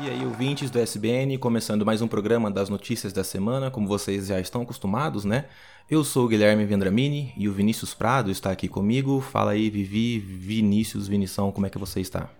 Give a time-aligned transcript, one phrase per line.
[0.00, 4.28] E aí, ouvintes do SBN, começando mais um programa das notícias da semana, como vocês
[4.28, 5.46] já estão acostumados, né?
[5.90, 9.20] Eu sou o Guilherme Vendramini e o Vinícius Prado está aqui comigo.
[9.20, 12.30] Fala aí, Vivi, Vinícius, Vinição, como é que você está?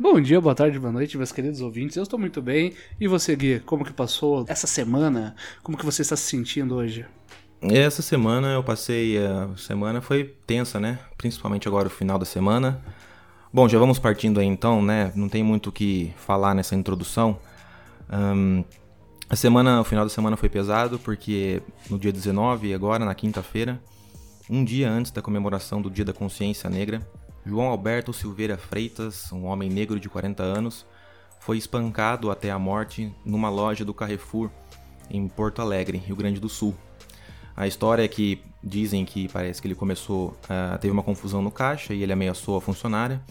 [0.00, 1.94] Bom dia, boa tarde, boa noite, meus queridos ouvintes.
[1.94, 2.72] Eu estou muito bem.
[2.98, 5.36] E você, Gui, como que passou essa semana?
[5.62, 7.04] Como que você está se sentindo hoje?
[7.60, 10.98] Essa semana eu passei, a semana foi tensa, né?
[11.18, 12.82] Principalmente agora o final da semana.
[13.56, 15.10] Bom, já vamos partindo aí então, né?
[15.14, 17.38] Não tem muito o que falar nessa introdução.
[18.12, 18.62] Um,
[19.30, 23.80] a semana, o final da semana foi pesado porque no dia 19, agora na quinta-feira,
[24.50, 27.00] um dia antes da comemoração do Dia da Consciência Negra,
[27.46, 30.84] João Alberto Silveira Freitas, um homem negro de 40 anos,
[31.40, 34.50] foi espancado até a morte numa loja do Carrefour
[35.08, 36.74] em Porto Alegre, Rio Grande do Sul.
[37.56, 41.50] A história é que dizem que parece que ele começou, uh, teve uma confusão no
[41.50, 43.22] caixa e ele ameaçou a funcionária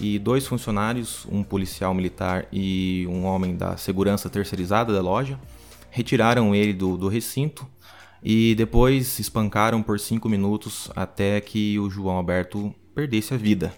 [0.00, 5.38] e dois funcionários, um policial militar e um homem da segurança terceirizada da loja,
[5.90, 7.68] retiraram ele do, do recinto
[8.22, 13.74] e depois espancaram por cinco minutos até que o João Alberto perdesse a vida.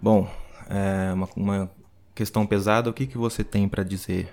[0.00, 0.30] Bom,
[0.70, 1.70] é uma, uma
[2.14, 4.32] questão pesada, o que, que você tem para dizer?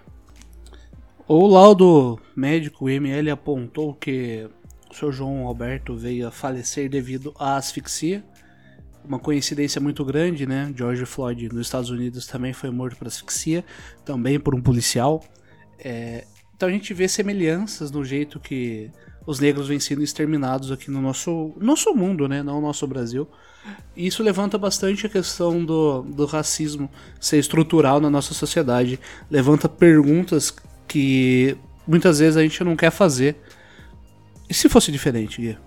[1.27, 4.47] O laudo médico ML apontou que
[4.91, 5.11] o Sr.
[5.11, 8.23] João Alberto veio a falecer devido à asfixia
[9.05, 10.71] uma coincidência muito grande, né?
[10.75, 13.63] George Floyd nos Estados Unidos também foi morto por asfixia,
[14.05, 15.23] também por um policial.
[15.77, 18.89] É, então a gente vê semelhanças no jeito que
[19.25, 22.41] os negros vêm sendo exterminados aqui no nosso, nosso mundo, né?
[22.41, 23.27] Não no nosso Brasil.
[23.95, 28.99] E isso levanta bastante a questão do, do racismo ser estrutural na nossa sociedade.
[29.29, 30.53] Levanta perguntas
[30.93, 33.35] que muitas vezes a gente não quer fazer.
[34.47, 35.57] E se fosse diferente, Gui?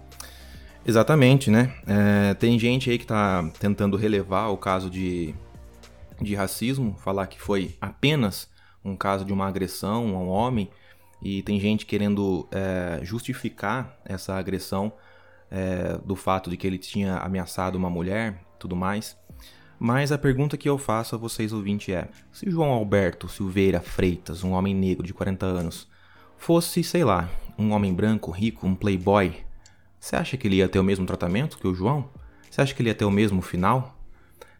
[0.87, 1.75] Exatamente, né?
[1.85, 5.35] É, tem gente aí que tá tentando relevar o caso de,
[6.23, 8.49] de racismo, falar que foi apenas
[8.85, 10.71] um caso de uma agressão a um homem,
[11.21, 14.93] e tem gente querendo é, justificar essa agressão
[15.51, 19.17] é, do fato de que ele tinha ameaçado uma mulher, tudo mais.
[19.79, 24.43] Mas a pergunta que eu faço a vocês ouvintes é: se João Alberto Silveira Freitas,
[24.43, 25.89] um homem negro de 40 anos,
[26.37, 27.29] fosse, sei lá,
[27.59, 29.35] um homem branco, rico, um playboy,
[30.01, 32.09] você acha que ele ia ter o mesmo tratamento que o João?
[32.51, 33.99] Você acha que ele ia ter o mesmo final?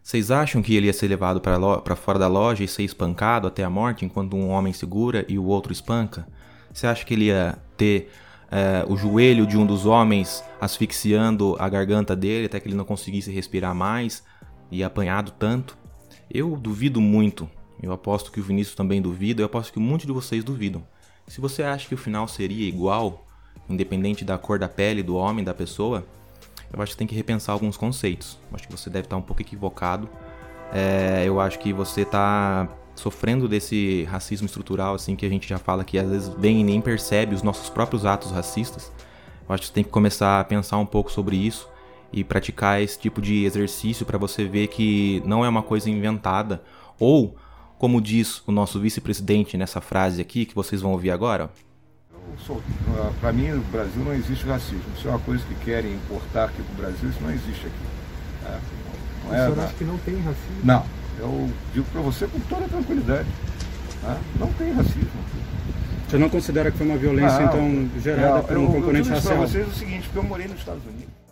[0.03, 3.63] Vocês acham que ele ia ser levado para fora da loja e ser espancado até
[3.63, 6.27] a morte enquanto um homem segura e o outro espanca?
[6.71, 8.09] Você acha que ele ia ter
[8.49, 12.85] é, o joelho de um dos homens asfixiando a garganta dele até que ele não
[12.85, 14.23] conseguisse respirar mais
[14.71, 15.77] e apanhado tanto?
[16.29, 17.49] Eu duvido muito.
[17.81, 19.41] Eu aposto que o Vinícius também duvida.
[19.41, 20.83] Eu aposto que muitos de vocês duvidam.
[21.27, 23.25] Se você acha que o final seria igual
[23.69, 26.05] independente da cor da pele do homem, da pessoa,
[26.71, 28.37] eu acho que tem que repensar alguns conceitos.
[28.49, 30.09] Eu acho que você deve estar um pouco equivocado.
[30.73, 35.57] É, eu acho que você está sofrendo desse racismo estrutural, assim, que a gente já
[35.57, 38.91] fala que às vezes vem e nem percebe os nossos próprios atos racistas.
[39.47, 41.69] Eu acho que você tem que começar a pensar um pouco sobre isso
[42.19, 46.61] e praticar esse tipo de exercício para você ver que não é uma coisa inventada.
[46.99, 47.35] Ou,
[47.77, 51.49] como diz o nosso vice-presidente nessa frase aqui, que vocês vão ouvir agora,
[52.49, 54.81] ah, para mim, no Brasil não existe racismo.
[54.95, 57.85] Isso é uma coisa que querem importar aqui para o Brasil, isso não existe aqui.
[58.45, 58.59] É,
[59.25, 60.61] não é, o senhor acha que não tem racismo?
[60.63, 60.85] Não,
[61.19, 63.27] eu digo para você com toda tranquilidade.
[64.01, 64.17] Tá?
[64.39, 65.09] Não tem racismo.
[66.07, 69.35] Você não considera que foi uma violência, então, gerada por um eu, componente eu racial?
[69.35, 71.26] Eu vocês o seguinte, porque eu morei nos Estados Unidos.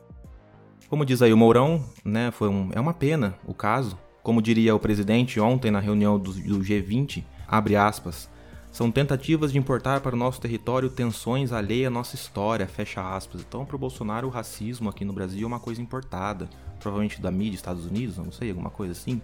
[0.89, 3.97] Como diz aí o Mourão, né, foi um, é uma pena o caso.
[4.21, 8.29] Como diria o presidente ontem na reunião do, do G20, abre aspas,
[8.75, 13.39] são tentativas de importar para o nosso território tensões alheias à nossa história, fecha aspas.
[13.39, 16.49] Então, para o Bolsonaro, o racismo aqui no Brasil é uma coisa importada.
[16.79, 19.21] Provavelmente da mídia Estados Unidos, não sei, alguma coisa assim.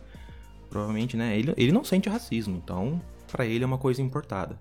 [0.69, 1.37] Provavelmente, né?
[1.37, 4.57] Ele, ele não sente racismo, então, para ele é uma coisa importada.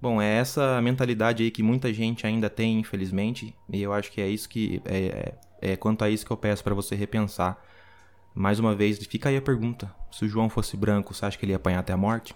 [0.00, 4.20] Bom, é essa mentalidade aí que muita gente ainda tem, infelizmente, e eu acho que
[4.20, 4.80] é isso que.
[4.84, 7.60] É, é, é quanto a isso que eu peço para você repensar.
[8.32, 11.44] Mais uma vez, fica aí a pergunta: se o João fosse branco, você acha que
[11.44, 12.34] ele ia apanhar até a morte?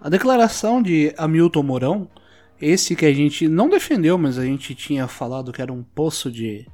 [0.00, 2.08] A declaração de Hamilton Mourão,
[2.60, 6.30] esse que a gente não defendeu, mas a gente tinha falado que era um poço
[6.30, 6.66] de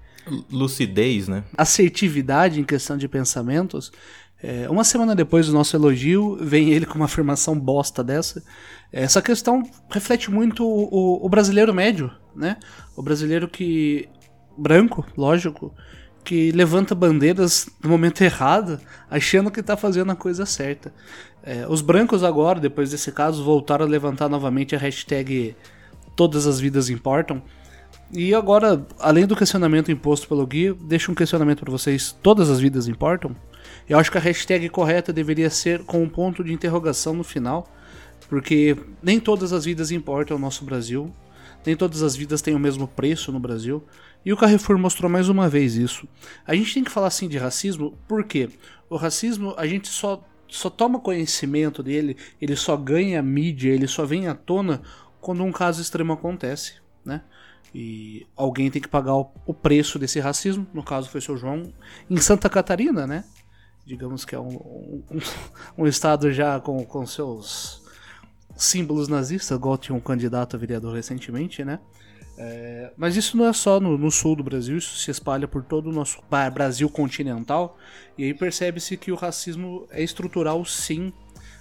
[0.50, 1.44] lucidez, né?
[1.56, 3.92] Assertividade em questão de pensamentos.
[4.42, 8.42] É, uma semana depois do nosso elogio, vem ele com uma afirmação bosta dessa.
[8.92, 12.56] Essa questão reflete muito o, o brasileiro médio, né?
[12.94, 14.08] O brasileiro que.
[14.56, 15.74] branco, lógico,
[16.22, 18.80] que levanta bandeiras no momento errado,
[19.10, 20.92] achando que está fazendo a coisa certa.
[21.42, 25.56] É, os brancos agora, depois desse caso, voltaram a levantar novamente a hashtag
[26.16, 27.42] Todas as vidas importam.
[28.10, 32.58] E agora, além do questionamento imposto pelo Gui, deixo um questionamento para vocês: todas as
[32.58, 33.36] vidas importam?
[33.88, 37.72] Eu acho que a hashtag correta deveria ser com um ponto de interrogação no final,
[38.28, 41.14] porque nem todas as vidas importam ao nosso Brasil,
[41.64, 43.84] nem todas as vidas têm o mesmo preço no Brasil,
[44.24, 46.08] e o Carrefour mostrou mais uma vez isso.
[46.44, 48.48] A gente tem que falar assim de racismo, porque
[48.90, 54.04] o racismo a gente só só toma conhecimento dele, ele só ganha mídia, ele só
[54.04, 54.80] vem à tona
[55.20, 56.74] quando um caso extremo acontece,
[57.04, 57.22] né?
[57.74, 61.72] E alguém tem que pagar o preço desse racismo, no caso foi o seu João,
[62.08, 63.24] em Santa Catarina, né?
[63.86, 65.02] Digamos que é um, um,
[65.78, 67.82] um estado já com, com seus
[68.56, 71.78] símbolos nazistas, igual tinha um candidato a vereador recentemente, né?
[72.38, 75.62] É, mas isso não é só no, no, sul do Brasil, isso se espalha por
[75.62, 76.18] todo o nosso
[76.52, 77.78] Brasil continental.
[78.18, 81.12] E aí percebe-se que o racismo é estrutural, sim.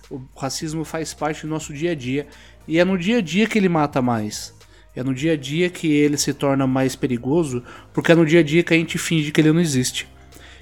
[0.09, 2.27] O racismo faz parte do nosso dia a dia.
[2.67, 4.53] E é no dia a dia que ele mata mais.
[4.95, 7.63] É no dia a dia que ele se torna mais perigoso,
[7.93, 10.07] porque é no dia a dia que a gente finge que ele não existe.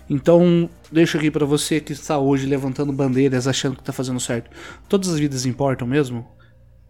[0.10, 4.52] Então, deixo aqui para você que está hoje levantando bandeiras, achando que está fazendo certo.
[4.90, 6.28] Todas as vidas importam mesmo?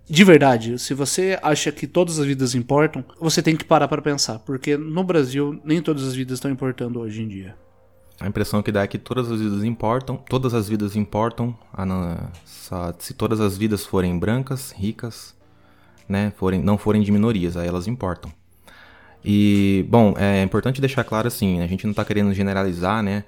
[0.09, 4.01] De verdade, se você acha que todas as vidas importam, você tem que parar para
[4.01, 7.55] pensar, porque no Brasil nem todas as vidas estão importando hoje em dia.
[8.19, 11.57] A impressão que dá é que todas as vidas importam, todas as vidas importam,
[12.99, 15.33] se todas as vidas forem brancas, ricas,
[16.07, 18.31] né, forem, não forem de minorias, aí elas importam.
[19.23, 23.23] E, bom, é importante deixar claro assim, a gente não está querendo generalizar, né,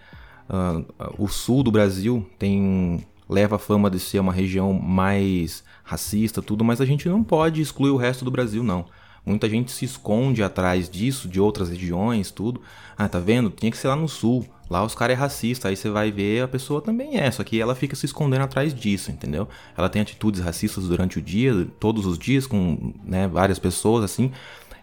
[0.50, 0.86] uh,
[1.18, 6.64] o sul do Brasil tem leva a fama de ser uma região mais racista, tudo,
[6.64, 8.86] mas a gente não pode excluir o resto do Brasil, não.
[9.26, 12.62] Muita gente se esconde atrás disso, de outras regiões, tudo.
[12.96, 13.50] Ah, tá vendo?
[13.50, 14.46] Tinha que ser lá no sul.
[14.70, 17.62] Lá os caras é racista, aí você vai ver a pessoa também é, só que
[17.62, 19.48] ela fica se escondendo atrás disso, entendeu?
[19.78, 24.32] Ela tem atitudes racistas durante o dia, todos os dias, com né, várias pessoas assim,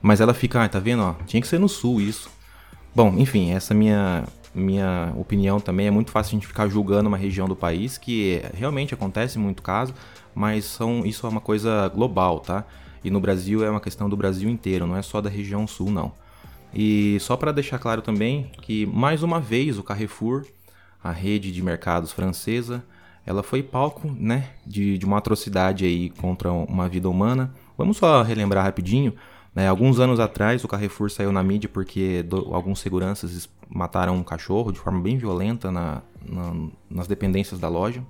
[0.03, 1.03] mas ela fica, ah, tá vendo?
[1.03, 2.29] Ó, tinha que ser no sul isso.
[2.95, 7.17] Bom, enfim, essa minha minha opinião também é muito fácil a gente ficar julgando uma
[7.17, 9.95] região do país que realmente acontece muito caso,
[10.35, 12.65] mas são, isso é uma coisa global, tá?
[13.03, 15.91] E no Brasil é uma questão do Brasil inteiro, não é só da região sul,
[15.91, 16.13] não.
[16.75, 20.45] E só para deixar claro também que mais uma vez o Carrefour,
[21.03, 22.85] a rede de mercados francesa,
[23.27, 27.53] ela foi palco, né, de, de uma atrocidade aí contra uma vida humana.
[27.77, 29.15] Vamos só relembrar rapidinho.
[29.55, 34.23] Né, alguns anos atrás o Carrefour saiu na mídia porque do, alguns seguranças mataram um
[34.23, 38.03] cachorro de forma bem violenta na, na, nas dependências da loja.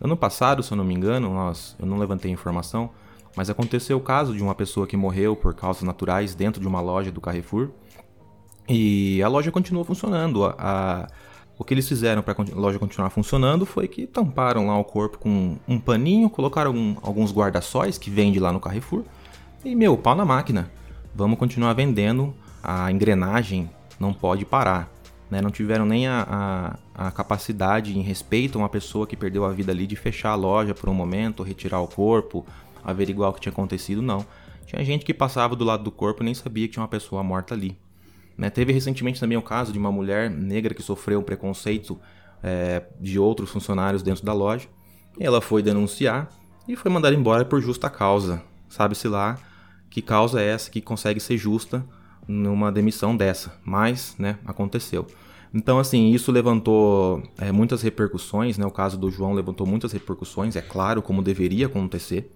[0.00, 2.90] Ano passado, se eu não me engano, nós, eu não levantei informação,
[3.36, 6.80] mas aconteceu o caso de uma pessoa que morreu por causas naturais dentro de uma
[6.80, 7.70] loja do Carrefour.
[8.68, 10.44] E a loja continuou funcionando.
[10.44, 11.06] A, a,
[11.58, 15.18] o que eles fizeram para a loja continuar funcionando foi que tamparam lá o corpo
[15.18, 19.04] com um paninho, colocaram um, alguns guarda-sóis que vende lá no Carrefour.
[19.64, 20.70] E, meu, pau na máquina.
[21.14, 22.34] Vamos continuar vendendo.
[22.62, 24.90] A engrenagem não pode parar
[25.30, 29.44] né, não tiveram nem a, a, a, capacidade em respeito a uma pessoa que perdeu
[29.44, 32.44] a vida ali de fechar a loja por um momento, retirar o corpo,
[32.82, 34.26] averiguar o que tinha acontecido, não.
[34.66, 37.22] Tinha gente que passava do lado do corpo e nem sabia que tinha uma pessoa
[37.22, 37.78] morta ali.
[38.36, 42.00] Né, teve recentemente também o caso de uma mulher negra que sofreu um preconceito
[42.42, 44.66] é, de outros funcionários dentro da loja.
[45.18, 46.28] Ela foi denunciar
[46.66, 48.42] e foi mandada embora por justa causa.
[48.68, 49.38] Sabe-se lá
[49.90, 51.84] que causa é essa que consegue ser justa
[52.26, 55.06] numa demissão dessa, mas, né, aconteceu.
[55.52, 58.64] Então, assim, isso levantou é, muitas repercussões, né?
[58.64, 62.30] O caso do João levantou muitas repercussões, é claro, como deveria acontecer.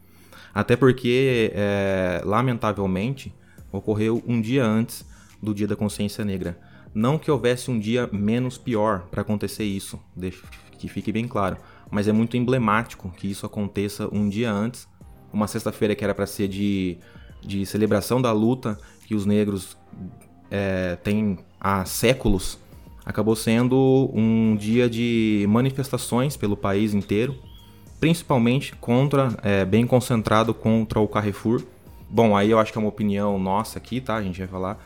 [0.53, 3.33] Até porque, é, lamentavelmente,
[3.71, 5.07] ocorreu um dia antes
[5.41, 6.59] do Dia da Consciência Negra.
[6.93, 10.01] Não que houvesse um dia menos pior para acontecer isso,
[10.79, 11.57] que fique bem claro.
[11.91, 14.89] Mas é muito emblemático que isso aconteça um dia antes,
[15.33, 16.99] uma sexta-feira que era para ser de,
[17.45, 19.77] de celebração da luta que os negros
[20.51, 22.59] é, têm há séculos,
[23.05, 27.37] acabou sendo um dia de manifestações pelo país inteiro,
[28.01, 31.63] principalmente contra, é, bem concentrado contra o Carrefour.
[32.09, 34.17] Bom, aí eu acho que é uma opinião nossa aqui, tá?
[34.17, 34.79] A gente vai falar.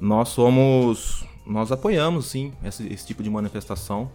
[0.00, 4.10] Nós somos, nós apoiamos sim esse, esse tipo de manifestação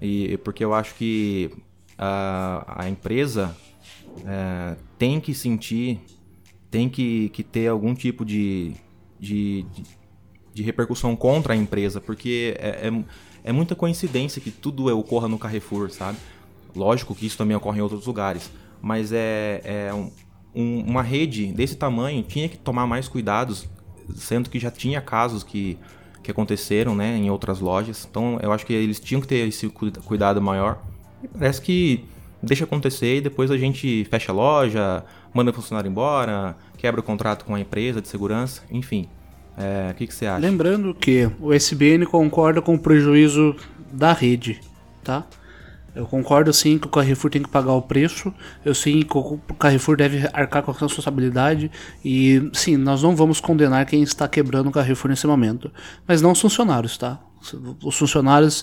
[0.00, 1.50] e porque eu acho que
[1.98, 3.54] a, a empresa
[4.24, 6.00] é, tem que sentir,
[6.76, 8.74] tem que, que ter algum tipo de,
[9.18, 9.64] de,
[10.52, 13.04] de, repercussão contra a empresa, porque é, é,
[13.44, 16.18] é, muita coincidência que tudo ocorra no Carrefour, sabe?
[16.74, 18.52] Lógico que isso também ocorre em outros lugares,
[18.82, 19.90] mas é, é
[20.54, 23.66] um, uma rede desse tamanho tinha que tomar mais cuidados,
[24.14, 25.78] sendo que já tinha casos que,
[26.22, 28.06] que aconteceram né, em outras lojas.
[28.10, 30.84] Então eu acho que eles tinham que ter esse cuidado maior.
[31.22, 32.04] E parece que
[32.46, 37.04] deixa acontecer e depois a gente fecha a loja, manda o funcionário embora, quebra o
[37.04, 39.08] contrato com a empresa de segurança, enfim.
[39.56, 40.38] É, o que, que você acha?
[40.38, 43.56] Lembrando que o SBN concorda com o prejuízo
[43.92, 44.60] da rede,
[45.02, 45.24] tá?
[45.96, 48.32] Eu concordo sim que o Carrefour tem que pagar o preço.
[48.62, 51.70] Eu sim que o Carrefour deve arcar com a responsabilidade.
[52.04, 55.70] E sim, nós não vamos condenar quem está quebrando o Carrefour nesse momento.
[56.06, 57.18] Mas não os funcionários, tá?
[57.82, 58.62] Os funcionários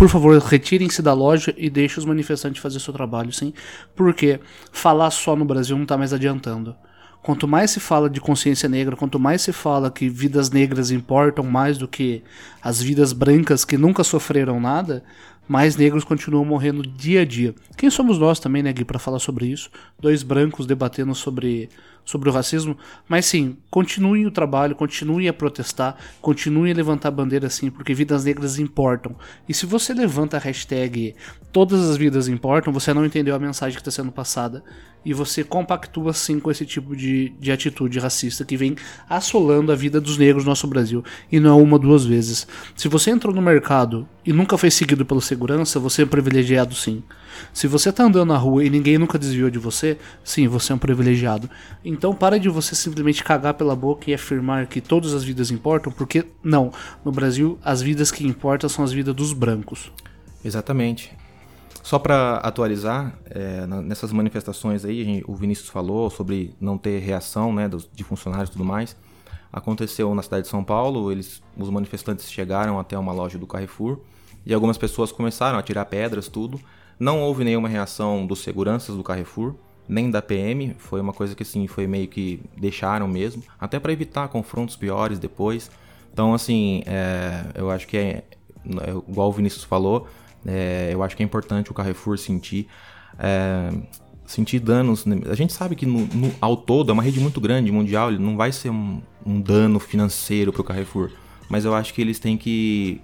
[0.00, 3.52] por favor, retirem-se da loja e deixem os manifestantes fazer seu trabalho, sim.
[3.94, 4.40] Porque
[4.72, 6.74] falar só no Brasil não está mais adiantando.
[7.22, 11.44] Quanto mais se fala de consciência negra, quanto mais se fala que vidas negras importam
[11.44, 12.22] mais do que
[12.62, 15.04] as vidas brancas que nunca sofreram nada,
[15.46, 17.54] mais negros continuam morrendo dia a dia.
[17.76, 19.68] Quem somos nós também, né, Gui, para falar sobre isso?
[20.00, 21.68] Dois brancos debatendo sobre
[22.04, 22.76] sobre o racismo,
[23.08, 27.94] mas sim, continuem o trabalho, continuem a protestar, continuem a levantar a bandeira sim, porque
[27.94, 29.14] vidas negras importam.
[29.48, 31.14] E se você levanta a hashtag
[31.52, 34.62] todas as vidas importam, você não entendeu a mensagem que está sendo passada
[35.04, 38.76] e você compactua sim com esse tipo de, de atitude racista que vem
[39.08, 41.02] assolando a vida dos negros no nosso Brasil.
[41.30, 42.46] E não é uma duas vezes.
[42.76, 47.02] Se você entrou no mercado e nunca foi seguido pela segurança, você é privilegiado sim.
[47.52, 50.74] Se você tá andando na rua e ninguém nunca desviou de você, sim, você é
[50.74, 51.48] um privilegiado.
[51.84, 55.92] Então para de você simplesmente cagar pela boca e afirmar que todas as vidas importam,
[55.92, 56.72] porque não.
[57.04, 59.92] No Brasil, as vidas que importam são as vidas dos brancos.
[60.44, 61.12] Exatamente.
[61.82, 67.52] Só para atualizar, é, nessas manifestações aí, gente, o Vinícius falou sobre não ter reação
[67.52, 68.96] né, dos, de funcionários e tudo mais.
[69.52, 73.98] Aconteceu na cidade de São Paulo, eles, os manifestantes chegaram até uma loja do Carrefour
[74.44, 76.60] e algumas pessoas começaram a tirar pedras, tudo.
[77.00, 79.54] Não houve nenhuma reação dos seguranças do Carrefour,
[79.88, 83.90] nem da PM, foi uma coisa que assim, foi meio que deixaram mesmo, até para
[83.90, 85.70] evitar confrontos piores depois.
[86.12, 88.24] Então, assim, é, eu acho que é,
[88.66, 90.06] é, igual o Vinícius falou,
[90.46, 92.68] é, eu acho que é importante o Carrefour sentir.
[93.18, 93.70] É,
[94.26, 95.04] sentir danos.
[95.28, 98.36] A gente sabe que no, no, ao todo é uma rede muito grande mundial, não
[98.36, 101.10] vai ser um, um dano financeiro para o Carrefour.
[101.48, 103.00] Mas eu acho que eles têm que,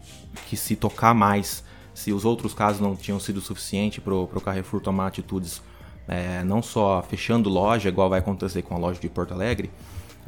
[0.49, 1.65] que se tocar mais
[1.97, 5.63] se os outros casos não tinham sido suficiente para o Carrefour tomar atitudes
[6.07, 9.71] é, não só fechando loja, igual vai acontecer com a loja de Porto Alegre,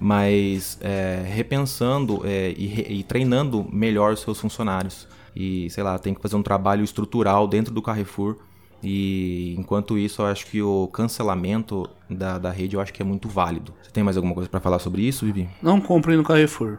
[0.00, 5.06] mas é, repensando é, e, e, treinando melhor os seus funcionários.
[5.36, 8.36] E, sei lá, tem que fazer um trabalho estrutural dentro do Carrefour.
[8.82, 13.04] E enquanto isso, eu acho que o cancelamento da, da rede eu acho que é
[13.04, 13.74] muito válido.
[13.82, 15.48] Você tem mais alguma coisa para falar sobre isso, Vivi?
[15.62, 16.78] Não compre no Carrefour.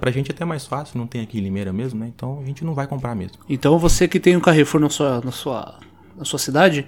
[0.00, 2.10] Pra gente é até mais fácil, não tem aqui em Limeira mesmo, né?
[2.14, 3.38] Então a gente não vai comprar mesmo.
[3.48, 5.78] Então você que tem um Carrefour na sua, na sua,
[6.16, 6.86] na sua cidade,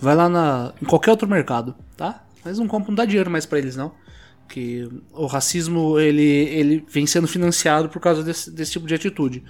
[0.00, 2.24] vai lá na, em qualquer outro mercado, tá?
[2.44, 3.92] Mas não compra, não dá dinheiro mais para eles não.
[4.48, 9.44] Que o racismo ele, ele vem sendo financiado por causa desse, desse tipo de atitude.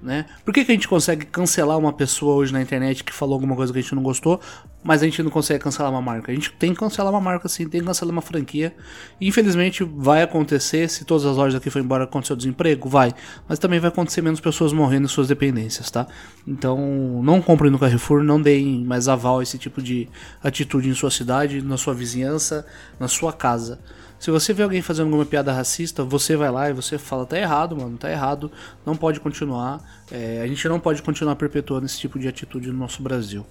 [0.00, 0.26] Né?
[0.44, 3.56] Por que, que a gente consegue cancelar uma pessoa hoje na internet que falou alguma
[3.56, 4.40] coisa que a gente não gostou,
[4.82, 6.30] mas a gente não consegue cancelar uma marca?
[6.30, 8.72] A gente tem que cancelar uma marca sim, tem que cancelar uma franquia.
[9.20, 13.12] Infelizmente vai acontecer, se todas as lojas aqui forem embora acontecer o desemprego, vai.
[13.48, 16.06] Mas também vai acontecer menos pessoas morrendo em suas dependências, tá?
[16.46, 16.78] Então
[17.24, 20.08] não comprem no Carrefour, não deem mais aval a esse tipo de
[20.40, 22.64] atitude em sua cidade, na sua vizinhança,
[23.00, 23.80] na sua casa.
[24.18, 27.38] Se você vê alguém fazendo alguma piada racista, você vai lá e você fala, tá
[27.38, 28.50] errado, mano, tá errado,
[28.84, 29.80] não pode continuar.
[30.10, 33.46] É, a gente não pode continuar perpetuando esse tipo de atitude no nosso Brasil.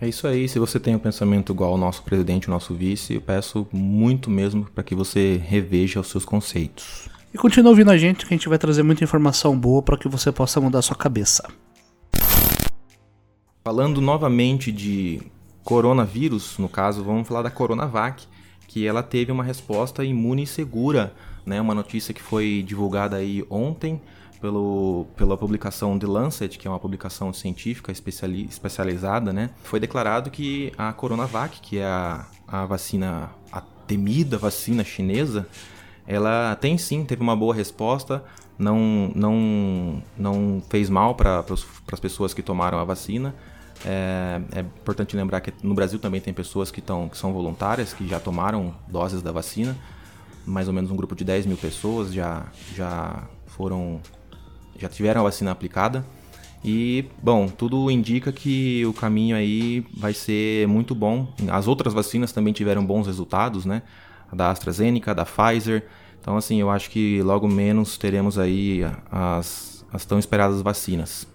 [0.00, 0.48] É isso aí.
[0.48, 4.28] Se você tem um pensamento igual ao nosso presidente, o nosso vice, eu peço muito
[4.28, 7.08] mesmo para que você reveja os seus conceitos.
[7.32, 10.08] E continue ouvindo a gente, que a gente vai trazer muita informação boa para que
[10.08, 11.48] você possa mudar a sua cabeça.
[13.64, 15.22] Falando novamente de
[15.64, 18.26] coronavírus, no caso, vamos falar da Coronavac
[18.66, 21.12] que ela teve uma resposta imune segura,
[21.44, 21.60] né?
[21.60, 24.00] Uma notícia que foi divulgada aí ontem
[24.40, 29.50] pelo, pela publicação The Lancet, que é uma publicação científica especiali, especializada, né?
[29.62, 35.46] Foi declarado que a Coronavac, que é a, a vacina, a temida vacina chinesa,
[36.06, 38.24] ela tem sim, teve uma boa resposta,
[38.58, 41.44] não, não, não fez mal para
[41.92, 43.34] as pessoas que tomaram a vacina.
[43.84, 47.92] É, é, importante lembrar que no Brasil também tem pessoas que, tão, que são voluntárias,
[47.92, 49.76] que já tomaram doses da vacina.
[50.46, 54.00] Mais ou menos um grupo de 10 mil pessoas já, já foram.
[54.78, 56.04] já tiveram a vacina aplicada.
[56.64, 61.32] E, bom, tudo indica que o caminho aí vai ser muito bom.
[61.48, 63.82] As outras vacinas também tiveram bons resultados, né?
[64.30, 65.86] A da AstraZeneca, da Pfizer.
[66.20, 71.26] Então, assim, eu acho que logo menos teremos aí as, as tão esperadas vacinas.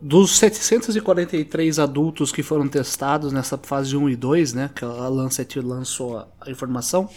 [0.00, 5.60] Dos 743 adultos que foram testados nessa fase 1 e 2, né, que a Lancet
[5.60, 7.10] lançou a informação,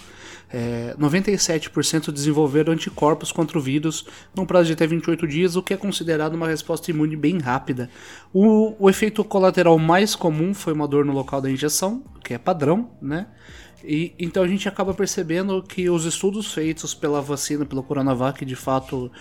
[0.53, 5.73] é, 97% desenvolveram anticorpos contra o vírus num prazo de até 28 dias, o que
[5.73, 7.89] é considerado uma resposta imune bem rápida.
[8.33, 12.37] O, o efeito colateral mais comum foi uma dor no local da injeção, que é
[12.37, 13.27] padrão, né?
[13.83, 18.55] E, então a gente acaba percebendo que os estudos feitos pela vacina, pelo Coronavac, de
[18.55, 19.11] fato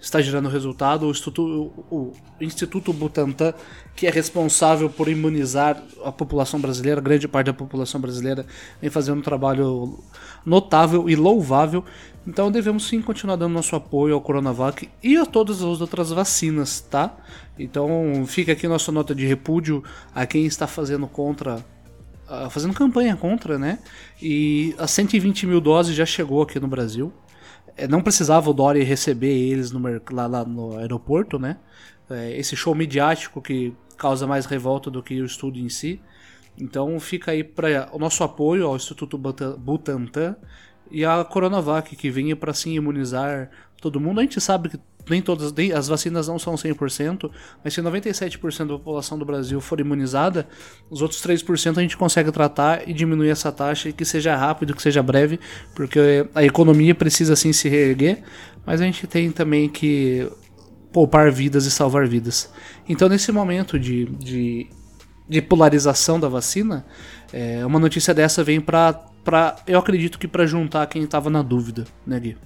[0.00, 1.06] está gerando resultado.
[1.06, 3.52] O Instituto, o Instituto Butantan,
[3.96, 8.46] que é responsável por imunizar a população brasileira, grande parte da população brasileira,
[8.80, 9.98] vem fazendo um trabalho
[10.44, 11.84] notável e louvável.
[12.26, 16.80] Então devemos sim continuar dando nosso apoio ao Coronavac e a todas as outras vacinas,
[16.80, 17.16] tá?
[17.58, 19.82] Então fica aqui nossa nota de repúdio
[20.14, 21.64] a quem está fazendo contra
[22.50, 23.78] fazendo campanha contra, né?
[24.20, 27.10] E as 120 mil doses já chegou aqui no Brasil.
[27.78, 29.80] É, não precisava o Dória receber eles no,
[30.10, 31.56] lá, lá no aeroporto, né?
[32.10, 36.00] É, esse show midiático que causa mais revolta do que o estudo em si.
[36.58, 40.34] Então fica aí para o nosso apoio ao Instituto Butantan
[40.90, 44.18] e a Coronavac, que vinha para sim imunizar todo mundo.
[44.18, 47.30] A gente sabe que nem todas as vacinas não são 100%,
[47.62, 50.46] mas se 97% da população do Brasil for imunizada,
[50.90, 54.74] os outros 3% a gente consegue tratar e diminuir essa taxa e que seja rápido,
[54.74, 55.38] que seja breve,
[55.74, 58.22] porque a economia precisa sim se reerguer,
[58.64, 60.28] mas a gente tem também que
[60.92, 62.50] poupar vidas e salvar vidas.
[62.88, 64.68] Então, nesse momento de, de,
[65.28, 66.84] de polarização da vacina,
[67.32, 69.04] é, uma notícia dessa vem para,
[69.66, 72.36] eu acredito que para juntar quem estava na dúvida, né, Gui?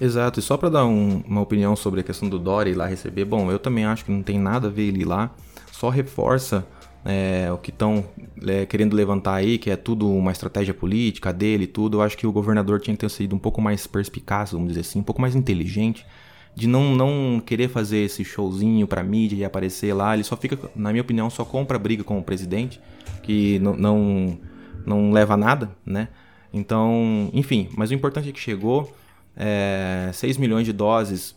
[0.00, 2.86] Exato, e só para dar um, uma opinião sobre a questão do Dória ir lá
[2.86, 5.32] receber, bom, eu também acho que não tem nada a ver ele ir lá,
[5.70, 6.66] só reforça
[7.04, 8.04] é, o que estão
[8.46, 11.98] é, querendo levantar aí, que é tudo uma estratégia política dele e tudo.
[11.98, 14.80] Eu acho que o governador tinha que ter sido um pouco mais perspicaz, vamos dizer
[14.80, 16.06] assim, um pouco mais inteligente,
[16.54, 20.14] de não, não querer fazer esse showzinho pra mídia e aparecer lá.
[20.14, 22.80] Ele só fica, na minha opinião, só compra briga com o presidente,
[23.22, 24.38] que não, não,
[24.86, 26.08] não leva a nada, né?
[26.52, 28.94] Então, enfim, mas o importante é que chegou.
[29.36, 31.34] É, 6 milhões de doses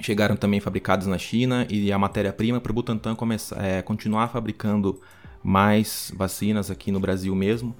[0.00, 5.00] chegaram também fabricadas na China e a matéria-prima para o Butantan começar, é, continuar fabricando
[5.42, 7.74] mais vacinas aqui no Brasil mesmo.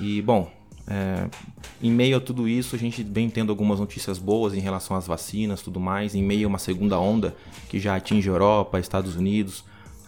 [0.00, 0.50] E, bom,
[0.86, 1.28] é,
[1.82, 5.06] em meio a tudo isso, a gente vem tendo algumas notícias boas em relação às
[5.06, 7.34] vacinas tudo mais, em meio a uma segunda onda
[7.68, 9.64] que já atinge Europa, Estados Unidos,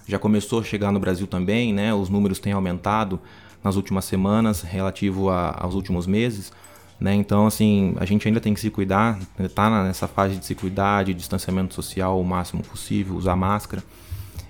[0.07, 1.95] já começou a chegar no Brasil também, né?
[1.95, 3.21] Os números têm aumentado
[3.63, 6.53] nas últimas semanas relativo a, aos últimos meses.
[6.99, 7.15] Né?
[7.15, 9.19] Então, assim, a gente ainda tem que se cuidar,
[9.55, 13.83] tá nessa fase de se cuidar, de distanciamento social o máximo possível, usar máscara.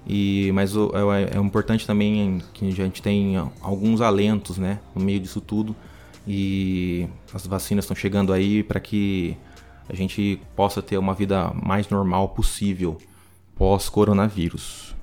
[0.07, 5.03] E, mas o, é, é, importante também que a gente tem alguns alentos né, no
[5.03, 5.75] meio disso tudo.
[6.27, 9.37] E as vacinas estão chegando aí para que
[9.89, 12.99] a gente possa ter uma vida mais normal possível
[13.57, 14.94] pós-coronavírus.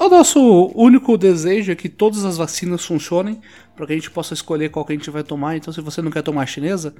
[0.00, 3.38] O nosso único desejo é que todas as vacinas funcionem
[3.76, 5.58] para que a gente possa escolher qual que a gente vai tomar.
[5.58, 6.94] Então, se você não quer tomar a chinesa,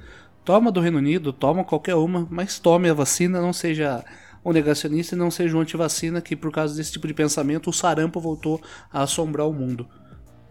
[0.45, 4.05] toma do Reino Unido, toma qualquer uma, mas tome a vacina, não seja
[4.45, 7.73] um negacionista e não seja um antivacina, que por causa desse tipo de pensamento o
[7.73, 8.61] sarampo voltou
[8.93, 9.87] a assombrar o mundo,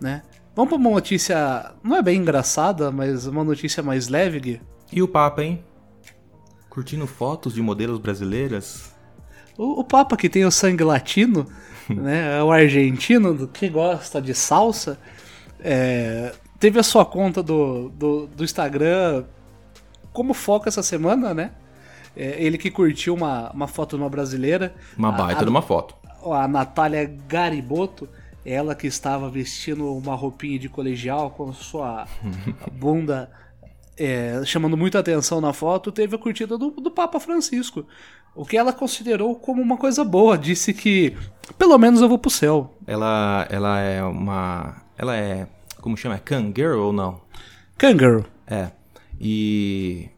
[0.01, 0.23] né?
[0.53, 4.61] Vamos para uma notícia, não é bem engraçada, mas uma notícia mais leve, Gui.
[4.93, 5.65] E o Papa, hein?
[6.69, 8.93] Curtindo fotos de modelos brasileiras?
[9.57, 11.47] O, o Papa que tem o sangue latino
[12.01, 12.39] né?
[12.39, 14.99] É o argentino que gosta de salsa.
[15.61, 19.25] É, teve a sua conta do, do, do, Instagram
[20.13, 21.51] como foco essa semana, né?
[22.17, 24.75] É, ele que curtiu uma, uma foto de uma brasileira.
[24.97, 25.95] Uma baita a, de uma foto.
[26.25, 28.09] A Natália Gariboto,
[28.45, 32.07] ela que estava vestindo uma roupinha de colegial com sua
[32.73, 33.31] bunda
[34.01, 37.85] é, chamando muita atenção na foto, teve a curtida do, do Papa Francisco.
[38.35, 40.39] O que ela considerou como uma coisa boa.
[40.39, 41.15] Disse que,
[41.59, 42.75] pelo menos eu vou pro céu.
[42.87, 44.83] Ela, ela é uma.
[44.97, 45.47] Ela é.
[45.83, 46.15] Como chama?
[46.15, 47.21] É Kangirl ou não?
[47.77, 48.23] Kangirl.
[48.47, 48.71] É.
[49.21, 50.09] E.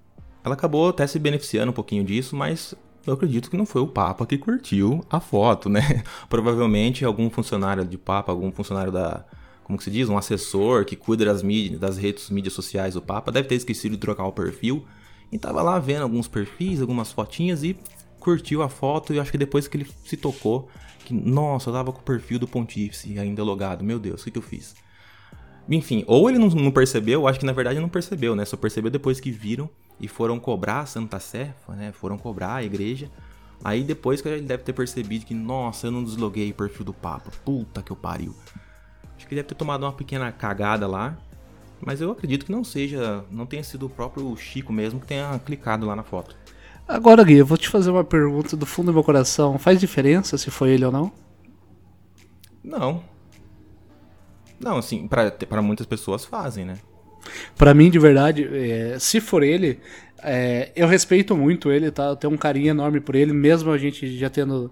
[0.45, 3.87] Ela acabou até se beneficiando um pouquinho disso, mas eu acredito que não foi o
[3.87, 6.05] Papa que curtiu a foto, né?
[6.31, 9.25] Provavelmente algum funcionário de Papa, algum funcionário da.
[9.72, 10.11] Como que se diz?
[10.11, 13.92] Um assessor que cuida das, mídias, das redes mídias sociais do Papa, deve ter esquecido
[13.92, 14.85] de trocar o perfil.
[15.32, 17.74] E tava lá vendo alguns perfis, algumas fotinhas e
[18.20, 20.68] curtiu a foto e acho que depois que ele se tocou,
[21.06, 24.32] que nossa, eu tava com o perfil do pontífice ainda logado, meu Deus, o que,
[24.32, 24.74] que eu fiz?
[25.66, 28.44] Enfim, ou ele não, não percebeu, acho que na verdade não percebeu, né?
[28.44, 31.92] Só percebeu depois que viram e foram cobrar a Santa Sé, né?
[31.92, 33.11] Foram cobrar a igreja.
[33.64, 36.92] Aí depois que ele deve ter percebido que, nossa, eu não desloguei o perfil do
[36.92, 37.30] Papa.
[37.42, 38.37] Puta que eu pariu.
[39.22, 41.16] Acho que ele deve ter tomado uma pequena cagada lá.
[41.80, 45.38] Mas eu acredito que não seja, não tenha sido o próprio Chico mesmo que tenha
[45.44, 46.37] clicado lá na foto.
[46.88, 49.58] Agora, Gui, eu vou te fazer uma pergunta do fundo do meu coração.
[49.58, 51.12] Faz diferença se foi ele ou não?
[52.64, 53.04] Não.
[54.58, 56.78] Não, assim, para muitas pessoas fazem, né?
[57.56, 59.78] Para mim, de verdade, é, se for ele,
[60.20, 62.06] é, eu respeito muito ele, tá?
[62.06, 64.70] Eu tenho um carinho enorme por ele, mesmo a gente já tendo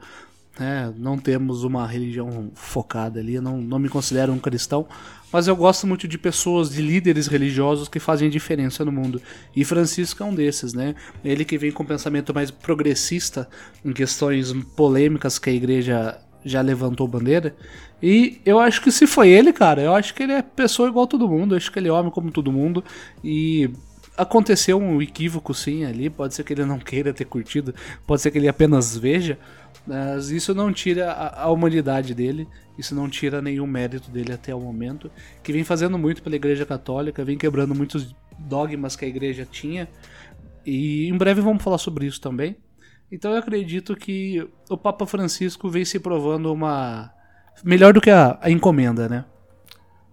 [0.59, 0.93] né?
[0.97, 4.87] Não temos uma religião focada ali, não, não me considero um cristão,
[5.33, 9.23] mas eu gosto muito de pessoas, de líderes religiosos que fazem diferença no mundo.
[9.55, 10.95] E Francisco é um desses, né?
[11.25, 13.49] Ele que vem com um pensamento mais progressista
[13.85, 17.55] em questões polêmicas que a igreja já levantou bandeira.
[18.03, 21.07] E eu acho que se foi ele, cara, eu acho que ele é pessoa igual
[21.07, 22.83] todo mundo, eu acho que ele é homem como todo mundo.
[23.23, 23.71] E
[24.21, 27.75] aconteceu um equívoco sim ali, pode ser que ele não queira ter curtido,
[28.07, 29.39] pode ser que ele apenas veja,
[29.87, 32.47] mas isso não tira a, a, humanidade dele,
[32.79, 35.11] isso não tira nenhum mérito dele até o momento,
[35.43, 39.89] que vem fazendo muito pela Igreja Católica, vem quebrando muitos dogmas que a Igreja tinha,
[40.65, 42.57] e em breve vamos falar sobre isso também.
[43.11, 47.11] Então eu acredito que o Papa Francisco vem se provando uma
[47.65, 49.25] melhor do que a, a encomenda, né?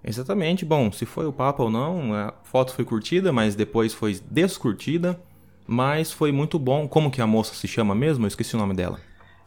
[0.08, 0.63] Exatamente.
[0.63, 5.20] Bom, se foi o Papa ou não, a foto foi curtida, mas depois foi descurtida.
[5.67, 6.88] Mas foi muito bom.
[6.88, 8.24] Como que a moça se chama mesmo?
[8.24, 9.02] Eu esqueci o nome dela.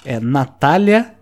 [0.04, 1.14] É Natália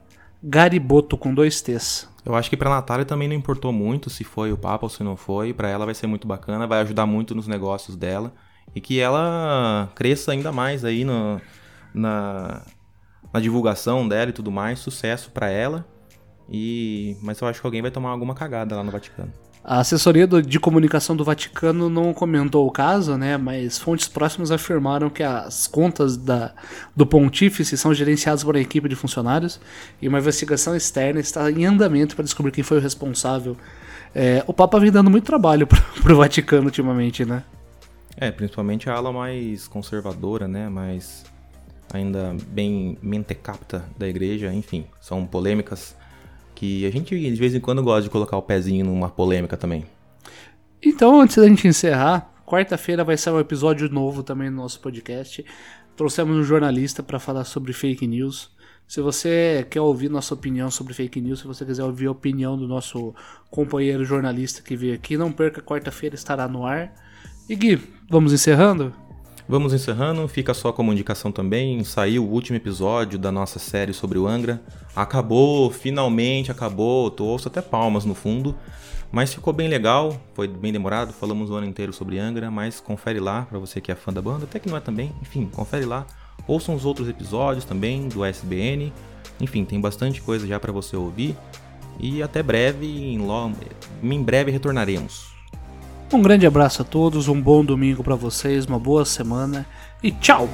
[0.42, 2.08] Gariboto com dois T's.
[2.24, 5.04] Eu acho que pra Natália também não importou muito se foi o Papa ou se
[5.04, 5.54] não foi.
[5.54, 8.32] Para ela vai ser muito bacana, vai ajudar muito nos negócios dela.
[8.74, 11.40] E que ela cresça ainda mais aí no,
[11.94, 12.62] na,
[13.32, 14.80] na divulgação dela e tudo mais.
[14.80, 15.86] Sucesso para ela.
[16.50, 19.32] E mas eu acho que alguém vai tomar alguma cagada lá no Vaticano.
[19.62, 23.36] A assessoria de comunicação do Vaticano não comentou o caso, né?
[23.36, 26.54] Mas fontes próximas afirmaram que as contas da,
[26.96, 29.60] do pontífice são gerenciadas por uma equipe de funcionários
[30.00, 33.56] e uma investigação externa está em andamento para descobrir quem foi o responsável.
[34.14, 35.66] É, o Papa vem dando muito trabalho
[36.02, 37.42] para o Vaticano ultimamente, né?
[38.16, 40.68] É, principalmente a ala mais conservadora, né?
[40.70, 41.24] Mais
[41.92, 45.94] ainda bem mentecapta da igreja, enfim, são polêmicas
[46.58, 49.86] que a gente de vez em quando gosta de colocar o pezinho numa polêmica também.
[50.82, 55.44] Então, antes da gente encerrar, quarta-feira vai sair um episódio novo também no nosso podcast.
[55.96, 58.50] Trouxemos um jornalista para falar sobre fake news.
[58.88, 62.58] Se você quer ouvir nossa opinião sobre fake news, se você quiser ouvir a opinião
[62.58, 63.14] do nosso
[63.48, 66.92] companheiro jornalista que veio aqui, não perca, quarta-feira estará no ar.
[67.48, 68.92] E Gui, vamos encerrando?
[69.50, 74.18] Vamos encerrando, fica só como indicação também, saiu o último episódio da nossa série sobre
[74.18, 74.60] o Angra.
[74.94, 78.54] Acabou, finalmente acabou, tô ouço até palmas no fundo.
[79.10, 83.20] Mas ficou bem legal, foi bem demorado, falamos o ano inteiro sobre Angra, mas confere
[83.20, 85.86] lá para você que é fã da banda, até que não é também, enfim, confere
[85.86, 86.06] lá.
[86.46, 88.92] Ouçam os outros episódios também do SBN.
[89.40, 91.34] Enfim, tem bastante coisa já para você ouvir.
[91.98, 93.50] E até breve, em, lo...
[94.02, 95.37] em breve retornaremos.
[96.10, 99.66] Um grande abraço a todos, um bom domingo para vocês, uma boa semana
[100.02, 100.48] e tchau!